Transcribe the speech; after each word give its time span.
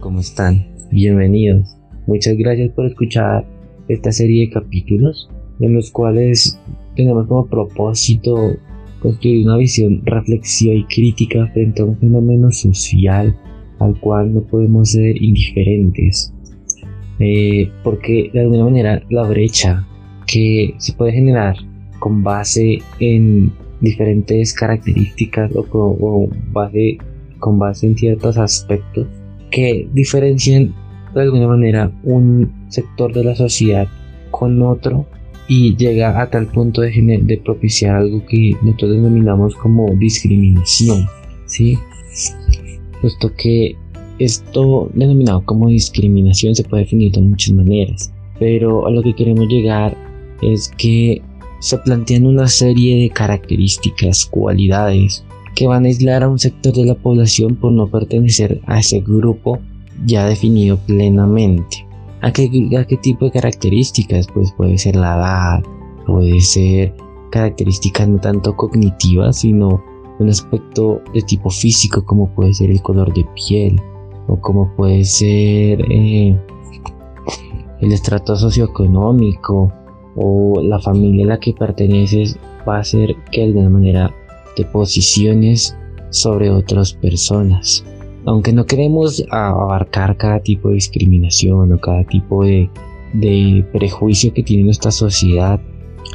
¿cómo 0.00 0.20
están? 0.20 0.66
Bienvenidos. 0.90 1.76
Muchas 2.06 2.36
gracias 2.36 2.70
por 2.72 2.86
escuchar 2.86 3.46
esta 3.88 4.12
serie 4.12 4.46
de 4.46 4.52
capítulos 4.52 5.28
en 5.60 5.74
los 5.74 5.90
cuales 5.90 6.58
tenemos 6.96 7.26
como 7.26 7.46
propósito 7.46 8.56
construir 9.00 9.46
una 9.46 9.56
visión 9.56 10.02
reflexiva 10.04 10.74
y 10.74 10.84
crítica 10.84 11.46
frente 11.48 11.82
a 11.82 11.86
un 11.86 11.98
fenómeno 11.98 12.50
social 12.50 13.36
al 13.78 13.98
cual 14.00 14.32
no 14.32 14.42
podemos 14.42 14.92
ser 14.92 15.20
indiferentes. 15.22 16.32
Eh, 17.18 17.70
porque 17.82 18.30
de 18.32 18.40
alguna 18.40 18.64
manera 18.64 19.02
la 19.10 19.22
brecha 19.22 19.86
que 20.26 20.74
se 20.78 20.92
puede 20.94 21.12
generar 21.12 21.56
con 21.98 22.22
base 22.22 22.78
en 23.00 23.52
diferentes 23.80 24.52
características 24.54 25.54
o 25.54 25.62
con, 25.64 26.30
base, 26.52 26.98
con 27.38 27.58
base 27.58 27.86
en 27.86 27.96
ciertos 27.96 28.38
aspectos 28.38 29.06
que 29.54 29.88
diferencian 29.92 30.74
de 31.14 31.22
alguna 31.22 31.46
manera 31.46 31.92
un 32.02 32.66
sector 32.68 33.12
de 33.12 33.22
la 33.22 33.36
sociedad 33.36 33.86
con 34.32 34.60
otro 34.62 35.06
y 35.46 35.76
llega 35.76 36.20
a 36.20 36.28
tal 36.28 36.46
punto 36.46 36.80
de, 36.80 37.40
propiciar 37.44 37.94
algo 37.94 38.26
que 38.26 38.56
nosotros 38.62 38.92
denominamos 38.92 39.54
como 39.54 39.94
discriminación, 39.94 41.06
¿sí? 41.46 41.78
Puesto 43.00 43.32
que 43.36 43.76
esto 44.18 44.90
denominado 44.94 45.44
como 45.44 45.68
discriminación 45.68 46.54
se 46.56 46.64
puede 46.64 46.82
definir 46.82 47.12
de 47.12 47.20
muchas 47.20 47.54
maneras, 47.54 48.12
pero 48.40 48.88
a 48.88 48.90
lo 48.90 49.02
que 49.02 49.14
queremos 49.14 49.46
llegar 49.46 49.96
es 50.42 50.72
que 50.76 51.22
se 51.60 51.78
plantean 51.78 52.26
una 52.26 52.48
serie 52.48 53.02
de 53.02 53.10
características, 53.10 54.26
cualidades 54.26 55.24
que 55.54 55.66
van 55.66 55.84
a 55.84 55.88
aislar 55.88 56.22
a 56.22 56.28
un 56.28 56.38
sector 56.38 56.72
de 56.72 56.84
la 56.84 56.94
población 56.94 57.56
por 57.56 57.72
no 57.72 57.86
pertenecer 57.86 58.60
a 58.66 58.80
ese 58.80 59.00
grupo 59.00 59.58
ya 60.06 60.26
definido 60.26 60.76
plenamente. 60.78 61.86
¿A 62.22 62.32
qué, 62.32 62.50
qué 62.50 62.96
tipo 62.96 63.26
de 63.26 63.32
características? 63.32 64.26
Pues 64.32 64.52
puede 64.52 64.78
ser 64.78 64.96
la 64.96 65.14
edad, 65.14 65.62
puede 66.06 66.40
ser 66.40 66.94
características 67.30 68.08
no 68.08 68.18
tanto 68.18 68.56
cognitivas, 68.56 69.40
sino 69.40 69.82
un 70.18 70.28
aspecto 70.28 71.00
de 71.12 71.22
tipo 71.22 71.50
físico 71.50 72.04
como 72.04 72.28
puede 72.34 72.54
ser 72.54 72.70
el 72.70 72.80
color 72.82 73.12
de 73.12 73.26
piel 73.34 73.80
o 74.28 74.40
como 74.40 74.74
puede 74.76 75.04
ser 75.04 75.80
eh, 75.90 76.38
el 77.80 77.92
estrato 77.92 78.36
socioeconómico 78.36 79.72
o 80.16 80.62
la 80.62 80.78
familia 80.78 81.24
a 81.26 81.28
la 81.30 81.40
que 81.40 81.52
perteneces 81.52 82.38
va 82.66 82.76
a 82.76 82.80
hacer 82.80 83.16
que 83.30 83.40
de 83.40 83.46
alguna 83.48 83.70
manera 83.70 84.14
te 84.54 84.64
posiciones 84.64 85.76
sobre 86.10 86.50
otras 86.50 86.94
personas. 86.94 87.84
Aunque 88.26 88.52
no 88.52 88.64
queremos 88.64 89.24
abarcar 89.30 90.16
cada 90.16 90.40
tipo 90.40 90.68
de 90.68 90.76
discriminación 90.76 91.72
o 91.72 91.80
cada 91.80 92.04
tipo 92.04 92.44
de, 92.44 92.70
de 93.12 93.66
prejuicio 93.72 94.32
que 94.32 94.42
tiene 94.42 94.64
nuestra 94.64 94.90
sociedad, 94.90 95.60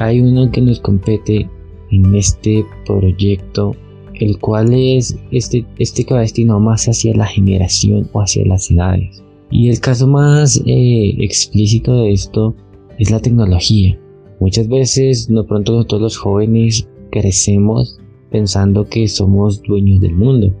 hay 0.00 0.20
uno 0.20 0.50
que 0.50 0.60
nos 0.60 0.80
compete 0.80 1.48
en 1.90 2.14
este 2.14 2.64
proyecto, 2.86 3.76
el 4.14 4.38
cual 4.38 4.72
es 4.72 5.16
este, 5.30 5.64
este 5.78 6.04
que 6.04 6.14
va 6.14 6.20
destinado 6.20 6.58
más 6.58 6.86
hacia 6.88 7.14
la 7.14 7.26
generación 7.26 8.08
o 8.12 8.20
hacia 8.20 8.44
las 8.44 8.70
edades. 8.70 9.22
Y 9.50 9.68
el 9.68 9.80
caso 9.80 10.06
más 10.06 10.62
eh, 10.66 11.16
explícito 11.18 12.02
de 12.02 12.12
esto 12.12 12.54
es 12.98 13.10
la 13.10 13.20
tecnología. 13.20 13.98
Muchas 14.40 14.68
veces, 14.68 15.28
no 15.28 15.44
pronto 15.44 15.72
nosotros 15.72 16.00
los 16.00 16.16
jóvenes 16.16 16.88
crecemos 17.10 17.99
pensando 18.30 18.88
que 18.88 19.08
somos 19.08 19.62
dueños 19.62 20.00
del 20.00 20.14
mundo. 20.14 20.54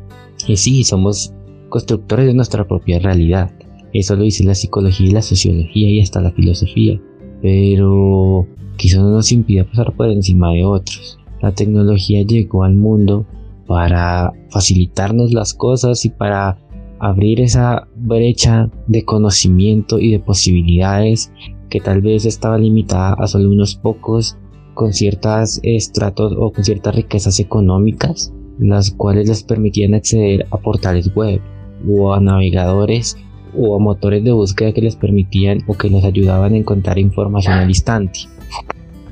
Y 0.46 0.56
sí, 0.56 0.84
somos 0.84 1.34
constructores 1.68 2.26
de 2.26 2.34
nuestra 2.34 2.66
propia 2.66 2.98
realidad. 2.98 3.52
Eso 3.92 4.16
lo 4.16 4.22
dice 4.22 4.44
la 4.44 4.54
psicología 4.54 5.06
y 5.06 5.12
la 5.12 5.22
sociología 5.22 5.88
y 5.88 6.00
hasta 6.00 6.20
la 6.20 6.32
filosofía. 6.32 7.00
Pero 7.42 8.46
quizá 8.76 9.00
no 9.00 9.10
nos 9.10 9.32
impida 9.32 9.64
pasar 9.64 9.94
por 9.94 10.10
encima 10.10 10.52
de 10.52 10.64
otros. 10.64 11.18
La 11.42 11.52
tecnología 11.52 12.22
llegó 12.22 12.64
al 12.64 12.74
mundo 12.74 13.26
para 13.66 14.32
facilitarnos 14.50 15.32
las 15.32 15.54
cosas 15.54 16.04
y 16.04 16.10
para 16.10 16.58
abrir 16.98 17.40
esa 17.40 17.88
brecha 17.96 18.70
de 18.86 19.04
conocimiento 19.04 19.98
y 19.98 20.10
de 20.10 20.18
posibilidades 20.18 21.32
que 21.70 21.80
tal 21.80 22.02
vez 22.02 22.26
estaba 22.26 22.58
limitada 22.58 23.14
a 23.14 23.26
solo 23.26 23.48
unos 23.48 23.74
pocos 23.76 24.36
con 24.80 24.94
ciertos 24.94 25.60
estratos 25.62 26.32
o 26.38 26.52
con 26.52 26.64
ciertas 26.64 26.94
riquezas 26.94 27.38
económicas, 27.38 28.32
las 28.58 28.90
cuales 28.90 29.28
les 29.28 29.42
permitían 29.42 29.92
acceder 29.92 30.46
a 30.50 30.56
portales 30.56 31.14
web 31.14 31.38
o 31.86 32.14
a 32.14 32.20
navegadores 32.20 33.18
o 33.54 33.76
a 33.76 33.78
motores 33.78 34.24
de 34.24 34.32
búsqueda 34.32 34.72
que 34.72 34.80
les 34.80 34.96
permitían 34.96 35.58
o 35.66 35.74
que 35.74 35.90
les 35.90 36.02
ayudaban 36.02 36.54
a 36.54 36.56
encontrar 36.56 36.98
información 36.98 37.56
al 37.56 37.68
instante. 37.68 38.20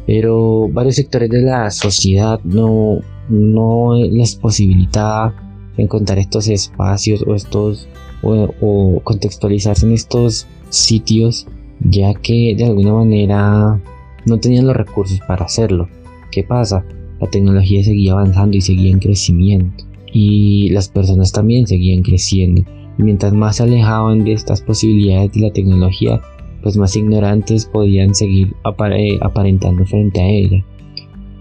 Pero 0.07 0.71
varios 0.71 0.95
sectores 0.95 1.29
de 1.29 1.43
la 1.43 1.71
sociedad 1.71 2.41
no, 2.45 3.01
no 3.29 3.95
les 3.95 4.37
posibilitaba 4.37 5.35
encontrar 5.77 6.19
estos 6.19 6.49
espacios 6.49 7.23
o 7.27 7.35
estos 7.35 7.91
o, 8.23 8.49
o 8.63 9.01
contextualizarse 9.01 9.85
en 9.85 9.93
estos 9.93 10.47
sitios 10.71 11.47
ya 11.81 12.15
que 12.15 12.55
de 12.57 12.65
alguna 12.65 12.95
manera 12.95 13.79
no 14.27 14.39
tenían 14.39 14.67
los 14.67 14.77
recursos 14.77 15.21
para 15.27 15.45
hacerlo. 15.45 15.89
¿Qué 16.31 16.45
pasa? 16.45 16.85
La 17.21 17.29
tecnología 17.29 17.83
seguía 17.83 18.13
avanzando 18.13 18.57
y 18.57 18.61
seguía 18.61 18.91
en 18.91 19.01
crecimiento 19.01 19.85
y 20.13 20.71
las 20.71 20.89
personas 20.89 21.33
también 21.33 21.67
seguían 21.67 22.03
creciendo. 22.03 22.63
Y 22.99 23.03
mientras 23.03 23.33
más 23.33 23.57
se 23.57 23.65
alejaban 23.65 24.25
de 24.25 24.33
estas 24.33 24.61
posibilidades 24.61 25.33
de 25.33 25.41
la 25.41 25.53
tecnología, 25.53 26.21
pues 26.63 26.77
más 26.77 26.97
ignorantes 26.97 27.67
podían 27.67 28.15
seguir 28.15 28.55
aparentando 28.65 29.85
frente 29.87 30.21
a 30.21 30.29
ella. 30.29 30.65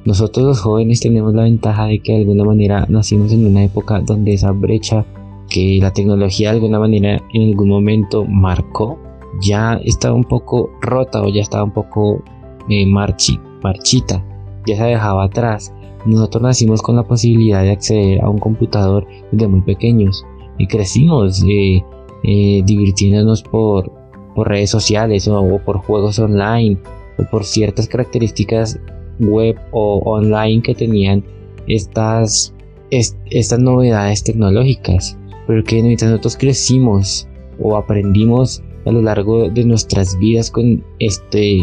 Nosotros 0.05 0.45
los 0.45 0.59
jóvenes 0.61 1.01
tenemos 1.01 1.33
la 1.33 1.43
ventaja 1.43 1.85
de 1.85 1.99
que 1.99 2.13
de 2.13 2.19
alguna 2.19 2.45
manera 2.45 2.85
nacimos 2.87 3.33
en 3.33 3.45
una 3.45 3.63
época 3.63 3.99
donde 3.99 4.33
esa 4.33 4.51
brecha 4.51 5.05
que 5.49 5.79
la 5.81 5.91
tecnología 5.91 6.49
de 6.49 6.57
alguna 6.57 6.79
manera 6.79 7.21
en 7.33 7.49
algún 7.49 7.69
momento 7.69 8.25
marcó 8.25 8.99
ya 9.41 9.79
estaba 9.83 10.15
un 10.15 10.23
poco 10.23 10.69
rota 10.81 11.21
o 11.21 11.29
ya 11.29 11.41
estaba 11.41 11.63
un 11.63 11.73
poco 11.73 12.23
eh, 12.69 12.85
marchita, 12.85 14.23
ya 14.65 14.75
se 14.75 14.83
dejaba 14.83 15.25
atrás. 15.25 15.73
Nosotros 16.05 16.43
nacimos 16.43 16.81
con 16.81 16.95
la 16.95 17.03
posibilidad 17.03 17.63
de 17.63 17.71
acceder 17.71 18.21
a 18.21 18.29
un 18.29 18.37
computador 18.37 19.05
desde 19.31 19.47
muy 19.47 19.61
pequeños 19.61 20.23
y 20.57 20.67
crecimos 20.67 21.43
eh, 21.47 21.83
eh, 22.23 22.61
divirtiéndonos 22.65 23.43
por, 23.43 23.91
por 24.35 24.47
redes 24.47 24.69
sociales 24.69 25.27
o, 25.27 25.59
por 25.65 25.77
juegos 25.79 26.19
online 26.19 26.77
o 27.17 27.23
por 27.29 27.43
ciertas 27.43 27.87
características 27.87 28.79
web 29.19 29.57
o 29.71 29.99
online 30.05 30.61
que 30.61 30.75
tenían 30.75 31.23
estas, 31.67 32.53
estas 32.89 33.59
novedades 33.59 34.23
tecnológicas. 34.23 35.17
Pero 35.47 35.63
que 35.63 35.81
mientras 35.81 36.11
nosotros 36.11 36.37
crecimos 36.37 37.27
o 37.59 37.77
aprendimos 37.77 38.61
a 38.85 38.91
lo 38.91 39.01
largo 39.01 39.49
de 39.49 39.65
nuestras 39.65 40.17
vidas 40.19 40.51
con 40.51 40.83
este 40.99 41.59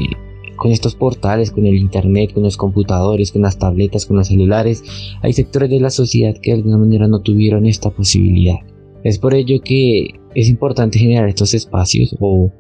con 0.57 0.71
estos 0.71 0.95
portales, 0.95 1.51
con 1.51 1.67
el 1.67 1.77
internet, 1.77 2.33
con 2.33 2.43
los 2.43 2.57
computadores, 2.57 3.33
con 3.33 3.43
las 3.43 3.59
tabletas, 3.59 4.07
con 4.07 4.17
los 4.17 4.29
celulares, 4.29 4.83
hay 5.23 5.33
sectores 5.33 5.71
de 5.71 5.81
la 5.81 5.91
sociedad 5.91 6.35
que 6.41 6.53
de 6.53 6.59
alguna 6.59 6.79
manera 6.79 7.09
no 7.09 7.21
tuvieron 7.21 7.67
esta 7.67 7.91
posibilidad. 7.91 8.57
Es 9.03 9.19
por 9.19 9.35
ello 9.35 9.61
que 9.63 10.09
es 10.35 10.49
importante 10.49 10.99
generar 10.99 11.29
estos 11.29 11.55
espacios 11.55 12.17
o 12.21 12.51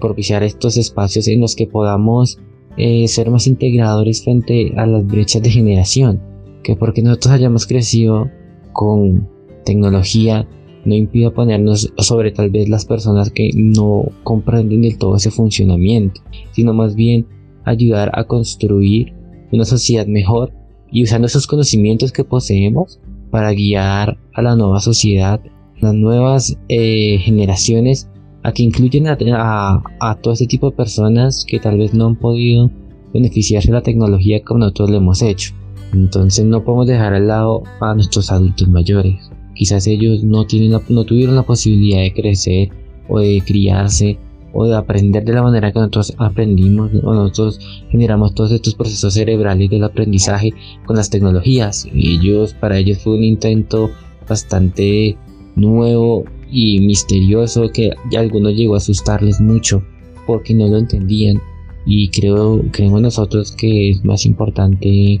propiciar 0.00 0.42
estos 0.42 0.76
espacios 0.76 1.28
en 1.28 1.40
los 1.40 1.54
que 1.54 1.66
podamos 1.66 2.38
eh, 2.76 3.06
ser 3.08 3.30
más 3.30 3.46
integradores 3.46 4.24
frente 4.24 4.72
a 4.76 4.86
las 4.86 5.06
brechas 5.06 5.42
de 5.42 5.50
generación, 5.50 6.20
que 6.62 6.76
porque 6.76 7.02
nosotros 7.02 7.34
hayamos 7.34 7.66
crecido 7.66 8.30
con 8.72 9.28
tecnología 9.64 10.48
no 10.84 10.94
impida 10.94 11.30
ponernos 11.30 11.92
sobre 11.98 12.32
tal 12.32 12.50
vez 12.50 12.68
las 12.68 12.84
personas 12.84 13.30
que 13.30 13.50
no 13.54 14.06
comprenden 14.24 14.82
del 14.82 14.98
todo 14.98 15.16
ese 15.16 15.30
funcionamiento, 15.30 16.22
sino 16.52 16.74
más 16.74 16.94
bien 16.94 17.26
ayudar 17.64 18.10
a 18.14 18.24
construir 18.24 19.12
una 19.52 19.64
sociedad 19.64 20.06
mejor 20.06 20.52
y 20.90 21.02
usando 21.02 21.26
esos 21.26 21.46
conocimientos 21.46 22.12
que 22.12 22.24
poseemos 22.24 23.00
para 23.30 23.52
guiar 23.52 24.18
a 24.34 24.42
la 24.42 24.56
nueva 24.56 24.80
sociedad, 24.80 25.40
las 25.80 25.94
nuevas 25.94 26.56
eh, 26.68 27.18
generaciones, 27.18 28.08
a 28.42 28.52
que 28.52 28.62
incluyen 28.62 29.06
a, 29.06 29.82
a, 30.00 30.14
todo 30.16 30.34
este 30.34 30.46
tipo 30.46 30.70
de 30.70 30.76
personas 30.76 31.44
que 31.46 31.60
tal 31.60 31.78
vez 31.78 31.94
no 31.94 32.06
han 32.06 32.16
podido 32.16 32.70
beneficiarse 33.12 33.68
de 33.68 33.74
la 33.74 33.82
tecnología 33.82 34.42
como 34.42 34.60
nosotros 34.60 34.90
lo 34.90 34.96
hemos 34.96 35.22
hecho. 35.22 35.54
Entonces 35.92 36.44
no 36.44 36.64
podemos 36.64 36.86
dejar 36.86 37.14
al 37.14 37.28
lado 37.28 37.62
a 37.80 37.94
nuestros 37.94 38.30
adultos 38.32 38.68
mayores. 38.68 39.30
Quizás 39.54 39.86
ellos 39.86 40.24
no, 40.24 40.46
tienen 40.46 40.78
no 40.88 41.04
tuvieron 41.04 41.36
la 41.36 41.42
posibilidad 41.44 42.00
de 42.00 42.14
crecer 42.14 42.70
o 43.08 43.20
de 43.20 43.42
criarse 43.46 44.18
o 44.52 44.66
de 44.66 44.76
aprender 44.76 45.24
de 45.24 45.32
la 45.32 45.42
manera 45.42 45.72
que 45.72 45.78
nosotros 45.78 46.14
aprendimos 46.18 46.90
o 47.02 47.14
nosotros 47.14 47.58
generamos 47.90 48.34
todos 48.34 48.52
estos 48.52 48.74
procesos 48.74 49.14
cerebrales 49.14 49.70
del 49.70 49.84
aprendizaje 49.84 50.52
con 50.84 50.96
las 50.96 51.10
tecnologías. 51.10 51.86
Y 51.92 52.16
ellos, 52.16 52.54
para 52.54 52.78
ellos 52.78 52.98
fue 52.98 53.14
un 53.16 53.24
intento 53.24 53.90
bastante 54.28 55.16
nuevo 55.56 56.24
y 56.50 56.80
misterioso 56.80 57.70
que 57.70 57.90
a 57.90 58.20
algunos 58.20 58.54
llegó 58.54 58.74
a 58.74 58.78
asustarles 58.78 59.40
mucho 59.40 59.82
porque 60.26 60.54
no 60.54 60.68
lo 60.68 60.78
entendían 60.78 61.40
y 61.84 62.10
creo 62.10 62.62
creemos 62.70 63.00
nosotros 63.00 63.52
que 63.52 63.90
es 63.90 64.04
más 64.04 64.24
importante 64.24 65.20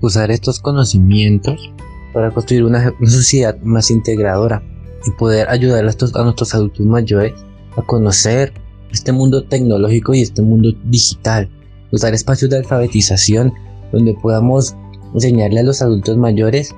usar 0.00 0.30
estos 0.30 0.60
conocimientos 0.60 1.72
para 2.12 2.30
construir 2.30 2.64
una, 2.64 2.94
sociedad 3.04 3.58
más 3.62 3.90
integradora 3.90 4.62
y 5.06 5.10
poder 5.12 5.48
ayudar 5.48 5.80
a, 5.80 6.22
nuestros 6.22 6.54
adultos 6.54 6.86
mayores 6.86 7.32
a 7.76 7.82
conocer 7.82 8.52
este 8.90 9.12
mundo 9.12 9.44
tecnológico 9.44 10.14
y 10.14 10.22
este 10.22 10.42
mundo 10.42 10.70
digital 10.84 11.48
usar 11.92 12.14
espacios 12.14 12.50
de 12.50 12.58
alfabetización 12.58 13.52
donde 13.92 14.14
podamos 14.14 14.74
enseñarle 15.14 15.60
a 15.60 15.64
los 15.64 15.82
adultos 15.82 16.16
mayores 16.16 16.74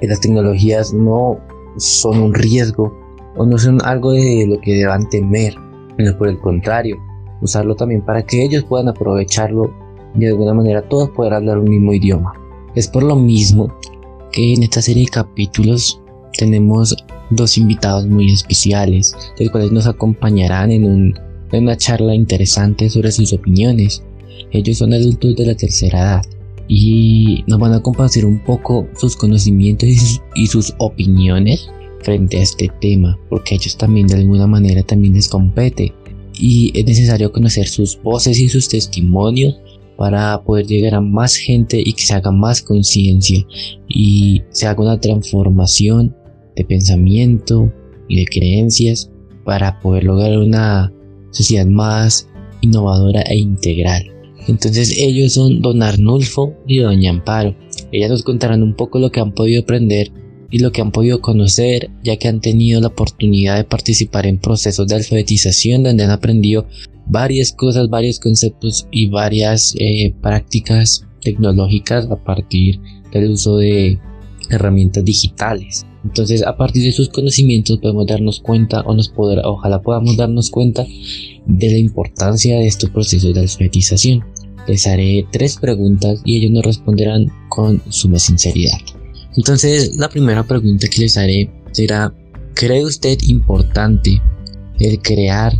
que 0.00 0.06
las 0.06 0.20
tecnologías 0.20 0.92
no 0.92 1.38
son 1.76 2.20
un 2.20 2.34
riesgo 2.34 2.94
o 3.36 3.46
no 3.46 3.58
son 3.58 3.80
algo 3.84 4.12
de 4.12 4.46
lo 4.46 4.60
que 4.60 4.74
deban 4.74 5.08
temer, 5.08 5.54
sino 5.96 6.16
por 6.18 6.28
el 6.28 6.38
contrario, 6.38 6.96
usarlo 7.40 7.74
también 7.74 8.02
para 8.02 8.22
que 8.22 8.42
ellos 8.44 8.64
puedan 8.64 8.88
aprovecharlo 8.88 9.72
y 10.14 10.20
de 10.20 10.28
alguna 10.28 10.54
manera 10.54 10.82
todos 10.88 11.10
poder 11.10 11.34
hablar 11.34 11.58
un 11.58 11.70
mismo 11.70 11.92
idioma. 11.92 12.32
Es 12.74 12.88
por 12.88 13.02
lo 13.02 13.16
mismo 13.16 13.72
que 14.32 14.54
en 14.54 14.62
esta 14.62 14.82
serie 14.82 15.04
de 15.04 15.10
capítulos 15.10 16.02
tenemos 16.36 16.96
dos 17.30 17.58
invitados 17.58 18.06
muy 18.06 18.30
especiales, 18.30 19.14
los 19.38 19.50
cuales 19.50 19.72
nos 19.72 19.86
acompañarán 19.86 20.70
en, 20.70 20.84
un, 20.84 21.18
en 21.52 21.64
una 21.64 21.76
charla 21.76 22.14
interesante 22.14 22.88
sobre 22.90 23.12
sus 23.12 23.32
opiniones. 23.32 24.02
Ellos 24.52 24.78
son 24.78 24.92
adultos 24.92 25.36
de 25.36 25.46
la 25.46 25.54
tercera 25.54 26.00
edad 26.00 26.22
y 26.68 27.44
nos 27.46 27.58
van 27.58 27.72
a 27.72 27.80
compartir 27.80 28.26
un 28.26 28.38
poco 28.38 28.86
sus 28.98 29.16
conocimientos 29.16 29.88
y 30.34 30.46
sus, 30.46 30.74
opiniones 30.78 31.68
frente 32.02 32.38
a 32.38 32.42
este 32.42 32.70
tema, 32.80 33.18
porque 33.28 33.56
ellos 33.56 33.76
también 33.76 34.06
de 34.06 34.16
alguna 34.16 34.46
manera 34.46 34.82
también 34.82 35.14
les 35.14 35.28
compete. 35.28 35.92
Y 36.34 36.70
es 36.78 36.84
necesario 36.84 37.32
conocer 37.32 37.66
sus 37.66 38.00
voces 38.00 38.38
y 38.38 38.48
sus 38.48 38.68
testimonios 38.68 39.58
para 39.96 40.40
poder 40.44 40.66
llegar 40.66 40.94
a 40.94 41.00
más 41.00 41.34
gente 41.34 41.82
y 41.84 41.92
que 41.92 42.02
se 42.02 42.14
haga 42.14 42.30
más 42.30 42.62
conciencia 42.62 43.44
y 43.88 44.42
se 44.50 44.66
haga 44.66 44.82
una 44.82 45.00
transformación 45.00 46.14
de 46.58 46.64
pensamiento 46.64 47.72
y 48.08 48.16
de 48.16 48.26
creencias 48.26 49.10
para 49.44 49.80
poder 49.80 50.04
lograr 50.04 50.36
una 50.38 50.92
sociedad 51.30 51.66
más 51.66 52.28
innovadora 52.60 53.22
e 53.22 53.36
integral. 53.36 54.10
Entonces 54.48 54.96
ellos 54.98 55.34
son 55.34 55.62
don 55.62 55.82
Arnulfo 55.82 56.54
y 56.66 56.78
doña 56.78 57.10
Amparo. 57.10 57.54
Ellas 57.92 58.10
nos 58.10 58.22
contarán 58.24 58.62
un 58.62 58.74
poco 58.74 58.98
lo 58.98 59.10
que 59.10 59.20
han 59.20 59.32
podido 59.32 59.62
aprender 59.62 60.10
y 60.50 60.58
lo 60.58 60.72
que 60.72 60.80
han 60.80 60.90
podido 60.90 61.20
conocer, 61.20 61.90
ya 62.02 62.16
que 62.16 62.26
han 62.26 62.40
tenido 62.40 62.80
la 62.80 62.88
oportunidad 62.88 63.56
de 63.56 63.64
participar 63.64 64.26
en 64.26 64.38
procesos 64.38 64.88
de 64.88 64.96
alfabetización 64.96 65.82
donde 65.84 66.04
han 66.04 66.10
aprendido 66.10 66.66
varias 67.06 67.52
cosas, 67.52 67.88
varios 67.88 68.18
conceptos 68.18 68.88
y 68.90 69.08
varias 69.08 69.74
eh, 69.78 70.14
prácticas 70.20 71.06
tecnológicas 71.20 72.10
a 72.10 72.16
partir 72.16 72.80
del 73.12 73.30
uso 73.30 73.58
de 73.58 73.98
herramientas 74.50 75.04
digitales. 75.04 75.86
Entonces, 76.08 76.42
a 76.42 76.56
partir 76.56 76.84
de 76.84 76.92
sus 76.92 77.10
conocimientos 77.10 77.78
podemos 77.80 78.06
darnos 78.06 78.40
cuenta 78.40 78.80
o 78.80 78.94
nos 78.94 79.10
podrá, 79.10 79.46
ojalá 79.46 79.82
podamos 79.82 80.16
darnos 80.16 80.48
cuenta 80.48 80.86
de 81.46 81.70
la 81.70 81.76
importancia 81.76 82.56
de 82.56 82.66
estos 82.66 82.88
procesos 82.88 83.34
de 83.34 83.40
alfabetización. 83.40 84.24
Les 84.66 84.86
haré 84.86 85.26
tres 85.30 85.58
preguntas 85.58 86.22
y 86.24 86.38
ellos 86.38 86.50
nos 86.50 86.64
responderán 86.64 87.26
con 87.50 87.82
suma 87.90 88.18
sinceridad. 88.18 88.78
Entonces, 89.36 89.96
la 89.98 90.08
primera 90.08 90.42
pregunta 90.44 90.88
que 90.88 91.02
les 91.02 91.18
haré 91.18 91.50
será, 91.72 92.14
¿cree 92.54 92.84
usted 92.86 93.18
importante 93.28 94.22
el 94.80 95.02
crear 95.02 95.52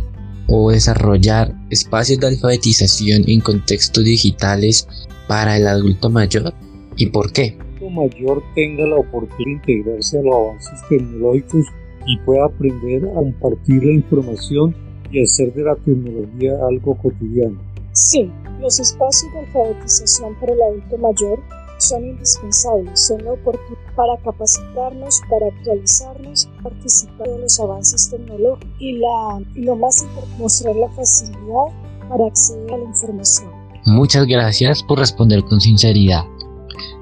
o 0.47 0.71
desarrollar 0.71 1.53
espacios 1.69 2.19
de 2.21 2.27
alfabetización 2.27 3.23
en 3.27 3.39
contextos 3.41 4.03
digitales 4.03 4.87
para 5.27 5.57
el 5.57 5.67
adulto 5.67 6.09
mayor? 6.09 6.55
¿Y 6.97 7.05
por 7.05 7.31
qué? 7.31 7.55
Mayor 7.89 8.43
tenga 8.55 8.85
la 8.85 8.97
oportunidad 8.97 9.63
de 9.65 9.73
integrarse 9.73 10.19
a 10.19 10.21
los 10.21 10.35
avances 10.35 10.79
tecnológicos 10.89 11.65
y 12.05 12.17
pueda 12.19 12.45
aprender 12.45 13.05
a 13.05 13.13
compartir 13.15 13.83
la 13.83 13.93
información 13.93 14.75
y 15.11 15.23
hacer 15.23 15.53
de 15.53 15.63
la 15.63 15.75
tecnología 15.75 16.53
algo 16.67 16.95
cotidiano. 16.95 17.59
Sí, 17.91 18.31
los 18.59 18.79
espacios 18.79 19.31
de 19.33 19.39
alfabetización 19.39 20.35
para 20.35 20.53
el 20.53 20.61
adulto 20.61 20.97
mayor 20.97 21.39
son 21.79 22.05
indispensables, 22.05 22.99
son 22.99 23.23
la 23.23 23.33
oportunidad 23.33 23.95
para 23.95 24.17
capacitarnos, 24.17 25.21
para 25.29 25.47
actualizarnos, 25.47 26.49
participar 26.61 27.27
en 27.29 27.41
los 27.41 27.59
avances 27.59 28.09
tecnológicos 28.09 28.69
y, 28.79 28.93
la, 28.93 29.41
y 29.55 29.61
lo 29.61 29.75
más 29.75 30.01
importante, 30.03 30.37
mostrar 30.37 30.75
la 30.75 30.89
facilidad 30.89 31.65
para 32.09 32.27
acceder 32.27 32.73
a 32.73 32.77
la 32.77 32.83
información. 32.83 33.49
Muchas 33.85 34.25
gracias 34.27 34.83
por 34.83 34.99
responder 34.99 35.43
con 35.43 35.59
sinceridad. 35.61 36.25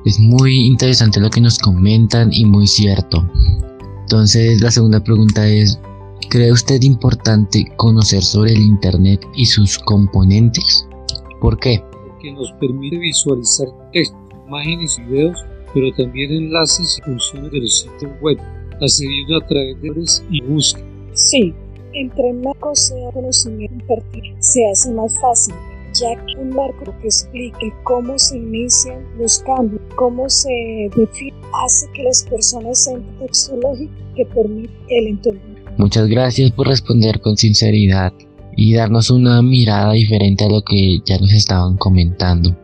Es 0.05 0.19
muy 0.19 0.65
interesante 0.65 1.19
lo 1.19 1.29
que 1.29 1.41
nos 1.41 1.59
comentan 1.59 2.31
y 2.31 2.45
muy 2.45 2.67
cierto. 2.67 3.27
Entonces 4.01 4.61
la 4.61 4.71
segunda 4.71 5.03
pregunta 5.03 5.47
es, 5.47 5.79
¿cree 6.29 6.51
usted 6.51 6.81
importante 6.81 7.65
conocer 7.75 8.23
sobre 8.23 8.53
el 8.53 8.61
Internet 8.61 9.25
y 9.35 9.45
sus 9.45 9.77
componentes? 9.79 10.87
¿Por 11.41 11.59
qué? 11.59 11.83
Porque 12.07 12.31
nos 12.31 12.51
permite 12.53 12.97
visualizar 12.97 13.67
textos, 13.91 14.17
imágenes 14.47 14.97
y 14.97 15.11
videos, 15.11 15.37
pero 15.73 15.91
también 15.95 16.31
enlaces 16.31 16.97
y 16.97 17.01
funciones 17.01 17.51
de 17.51 17.59
los 17.59 17.81
sitios 17.81 18.11
web, 18.21 18.37
accediendo 18.81 19.37
a 19.37 19.47
través 19.47 19.81
de 19.81 19.89
redes 19.89 20.23
y 20.31 20.41
búsqueda. 20.41 20.85
Sí, 21.13 21.53
entre 21.93 22.33
más 22.33 22.55
sea 22.73 23.11
conocimiento 23.11 23.75
impartido, 23.75 24.35
se 24.39 24.67
hace 24.69 24.91
más 24.91 25.19
fácil, 25.19 25.55
que 25.99 26.39
un 26.39 26.49
marco 26.49 26.93
que 27.01 27.07
explique 27.07 27.73
cómo 27.83 28.17
se 28.17 28.37
inician 28.37 29.05
los 29.17 29.39
cambios, 29.39 29.81
cómo 29.95 30.29
se 30.29 30.89
define, 30.95 31.37
hace 31.65 31.87
que 31.93 32.03
las 32.03 32.23
personas 32.23 32.83
sean 32.83 33.03
texto 33.19 33.55
lógico 33.55 33.93
que 34.15 34.25
permite 34.25 34.73
el 34.89 35.07
entendimiento. 35.07 35.71
Muchas 35.77 36.07
gracias 36.07 36.51
por 36.51 36.67
responder 36.67 37.21
con 37.21 37.37
sinceridad 37.37 38.13
y 38.55 38.73
darnos 38.73 39.11
una 39.11 39.41
mirada 39.41 39.93
diferente 39.93 40.45
a 40.45 40.49
lo 40.49 40.63
que 40.63 40.99
ya 41.05 41.19
nos 41.19 41.31
estaban 41.33 41.77
comentando. 41.77 42.55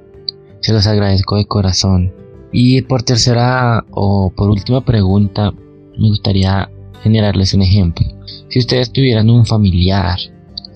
Se 0.61 0.73
los 0.73 0.87
agradezco 0.87 1.37
de 1.37 1.45
corazón. 1.45 2.13
Y 2.51 2.81
por 2.83 3.03
tercera 3.03 3.83
o 3.91 4.31
por 4.35 4.49
última 4.49 4.83
pregunta, 4.83 5.51
me 5.51 6.07
gustaría 6.07 6.69
generarles 7.01 7.53
un 7.53 7.61
ejemplo. 7.63 8.05
Si 8.49 8.59
ustedes 8.59 8.91
tuvieran 8.91 9.29
un 9.29 9.45
familiar, 9.45 10.17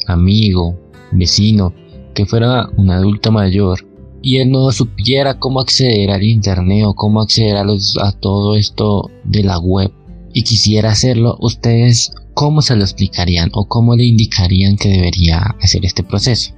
amigo, 0.07 0.77
vecino, 1.11 1.73
que 2.17 2.25
fuera 2.25 2.67
un 2.77 2.89
adulto 2.89 3.31
mayor 3.31 3.77
y 4.23 4.37
él 4.37 4.49
no 4.49 4.71
supiera 4.71 5.37
cómo 5.37 5.59
acceder 5.59 6.09
al 6.09 6.23
internet 6.23 6.83
o 6.87 6.95
cómo 6.95 7.21
acceder 7.21 7.55
a, 7.55 8.11
todo 8.19 8.55
esto 8.55 9.11
de 9.23 9.43
la 9.43 9.59
web 9.59 9.91
y 10.33 10.41
quisiera 10.41 10.89
hacerlo, 10.89 11.37
ustedes 11.39 12.11
¿cómo 12.33 12.63
se 12.63 12.75
lo 12.75 12.81
explicarían 12.81 13.51
o 13.53 13.67
cómo 13.67 13.95
le 13.95 14.05
indicarían 14.05 14.77
que 14.77 14.89
debería 14.89 15.37
hacer 15.61 15.85
este 15.85 16.01
proceso? 16.01 16.55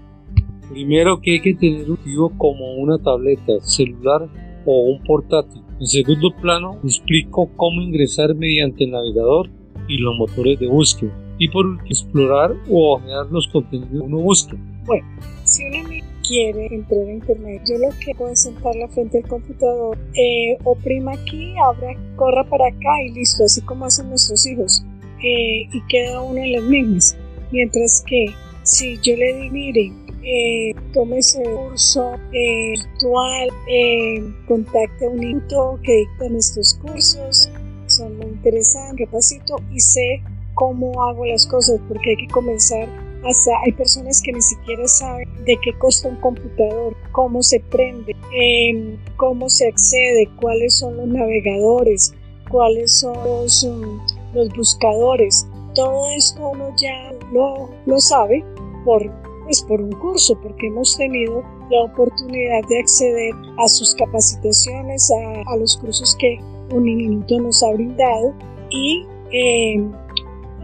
Primero 0.71 1.19
que 1.19 1.33
hay 1.33 1.41
que 1.41 1.55
tener 1.55 1.81
un 1.89 1.97
dispositivo 1.97 2.31
como 2.37 2.75
una 2.75 2.97
tableta, 2.97 3.59
celular 3.59 4.29
o 4.65 4.91
un 4.91 5.03
portátil. 5.03 5.61
En 5.77 5.87
segundo 5.87 6.29
plano, 6.41 6.79
explico 6.85 7.49
cómo 7.57 7.81
ingresar 7.81 8.33
mediante 8.33 8.85
el 8.85 8.91
navegador 8.91 9.49
y 9.89 9.97
los 9.97 10.15
motores 10.15 10.59
de 10.59 10.67
búsqueda. 10.67 11.11
Y 11.37 11.49
por 11.49 11.65
último, 11.65 11.89
explorar 11.89 12.53
o 12.69 12.95
ojear 12.95 13.25
los 13.31 13.47
contenidos 13.49 13.91
que 13.91 13.97
uno 13.97 14.17
busca. 14.19 14.55
Bueno, 14.85 15.05
si 15.43 15.65
un 15.65 15.75
amigo 15.75 16.07
quiere 16.25 16.67
entrar 16.67 17.01
a 17.01 17.11
internet, 17.11 17.61
yo 17.67 17.77
lo 17.77 17.89
que 18.05 18.15
puedo 18.15 18.31
es 18.31 18.43
sentarla 18.43 18.87
frente 18.87 19.17
al 19.17 19.27
computador, 19.27 19.97
eh, 20.13 20.57
oprima 20.63 21.13
aquí, 21.13 21.53
abra, 21.57 21.95
corra 22.15 22.43
para 22.43 22.67
acá 22.67 23.01
y 23.05 23.13
listo, 23.13 23.43
así 23.43 23.61
como 23.61 23.85
hacen 23.85 24.09
nuestros 24.09 24.45
hijos 24.45 24.85
y 25.21 25.81
queda 25.89 26.21
uno 26.21 26.39
en 26.39 26.53
las 26.53 26.63
mismas. 26.63 27.17
Mientras 27.51 28.03
que 28.07 28.27
si 28.63 28.97
yo 29.01 29.15
le 29.15 29.33
digo, 29.33 29.53
mire, 29.53 29.91
eh, 30.23 30.75
tome 30.93 31.19
ese 31.19 31.41
curso 31.43 32.13
eh, 32.31 32.73
virtual, 32.77 33.49
eh, 33.67 34.23
contacte 34.47 35.05
a 35.05 35.09
un 35.09 35.23
instituto 35.23 35.79
que 35.83 35.97
dictan 35.97 36.35
estos 36.35 36.79
cursos, 36.81 37.49
son 37.87 38.17
muy 38.17 38.28
interesantes, 38.39 39.05
repasito 39.05 39.57
y 39.71 39.79
sé 39.79 40.23
cómo 40.55 41.03
hago 41.03 41.25
las 41.25 41.45
cosas 41.47 41.79
porque 41.87 42.11
hay 42.11 42.17
que 42.17 42.33
comenzar 42.33 42.87
hasta 43.27 43.51
hay 43.65 43.71
personas 43.73 44.21
que 44.21 44.31
ni 44.31 44.41
siquiera 44.41 44.87
saben 44.87 45.27
de 45.45 45.57
qué 45.61 45.73
costa 45.77 46.07
un 46.07 46.15
computador, 46.17 46.95
cómo 47.11 47.43
se 47.43 47.59
prende, 47.59 48.15
em, 48.33 48.97
cómo 49.17 49.49
se 49.49 49.67
accede, 49.67 50.29
cuáles 50.39 50.77
son 50.77 50.95
los 50.97 51.07
navegadores, 51.07 52.13
cuáles 52.49 52.99
son 52.99 53.15
los, 53.25 53.63
um, 53.63 53.99
los 54.33 54.49
buscadores. 54.55 55.45
Todo 55.75 56.09
esto 56.11 56.49
uno 56.49 56.73
ya 56.77 57.11
lo, 57.33 57.69
lo 57.85 57.99
sabe 57.99 58.43
por, 58.85 59.01
pues 59.43 59.61
por 59.63 59.81
un 59.81 59.91
curso, 59.91 60.39
porque 60.41 60.67
hemos 60.67 60.95
tenido 60.95 61.43
la 61.69 61.83
oportunidad 61.83 62.61
de 62.69 62.79
acceder 62.79 63.33
a 63.57 63.67
sus 63.67 63.95
capacitaciones, 63.95 65.11
a, 65.11 65.51
a 65.51 65.57
los 65.57 65.77
cursos 65.77 66.15
que 66.17 66.39
un 66.71 66.83
minuto 66.83 67.39
nos 67.39 67.61
ha 67.63 67.73
brindado 67.73 68.33
y 68.69 69.05
eh, 69.31 69.83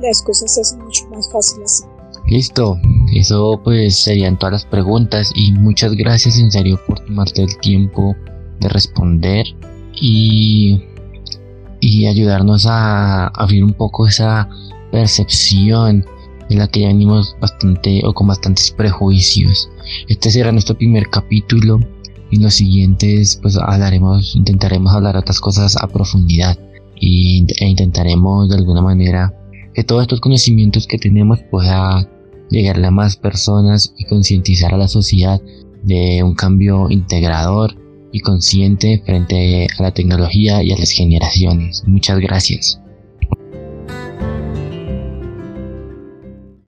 las 0.01 0.21
cosas 0.24 0.53
se 0.53 0.62
hacen 0.62 0.83
mucho 0.83 1.07
más 1.09 1.31
fáciles 1.31 1.88
Listo, 2.27 2.79
eso 3.13 3.62
pues 3.63 4.03
serían 4.03 4.39
todas 4.39 4.53
las 4.53 4.65
preguntas 4.65 5.31
y 5.35 5.51
muchas 5.51 5.93
gracias 5.93 6.39
en 6.39 6.51
serio 6.51 6.79
por 6.88 7.00
tomarte 7.00 7.43
el 7.43 7.55
tiempo 7.59 8.15
de 8.59 8.69
responder 8.69 9.45
y, 9.93 10.81
y 11.79 12.07
ayudarnos 12.07 12.65
a 12.65 13.27
abrir 13.27 13.63
un 13.63 13.74
poco 13.74 14.07
esa 14.07 14.50
percepción 14.91 16.03
de 16.50 16.55
la 16.55 16.67
que 16.67 16.81
ya 16.81 16.88
venimos 16.88 17.35
bastante 17.39 18.01
o 18.03 18.13
con 18.13 18.27
bastantes 18.27 18.71
prejuicios. 18.71 19.69
Este 20.07 20.31
será 20.31 20.51
nuestro 20.51 20.75
primer 20.75 21.07
capítulo 21.09 21.79
y 22.32 22.38
en 22.38 22.44
los 22.44 22.55
siguientes 22.55 23.39
pues 23.41 23.58
hablaremos, 23.58 24.36
intentaremos 24.36 24.94
hablar 24.94 25.17
otras 25.17 25.39
cosas 25.39 25.77
a 25.82 25.88
profundidad 25.88 26.58
y, 27.00 27.46
e 27.60 27.67
intentaremos 27.67 28.50
de 28.50 28.55
alguna 28.55 28.82
manera 28.82 29.34
que 29.74 29.84
todos 29.84 30.03
estos 30.03 30.22
conocimientos 30.22 30.88
que 30.88 30.98
tenemos 30.98 31.39
pueda 31.51 32.10
llegarle 32.50 32.88
a 32.88 32.91
más 32.91 33.17
personas 33.17 33.94
y 33.98 34.05
concientizar 34.05 34.74
a 34.74 34.77
la 34.77 34.88
sociedad 34.88 35.41
de 35.84 36.24
un 36.24 36.36
cambio 36.36 36.89
integrador 36.89 37.75
y 38.12 38.22
consciente 38.22 39.01
frente 39.05 39.67
a 39.77 39.84
la 39.84 39.94
tecnología 39.94 40.63
y 40.63 40.72
a 40.72 40.77
las 40.77 40.91
generaciones. 40.91 41.84
Muchas 41.86 42.20
gracias. 42.20 42.79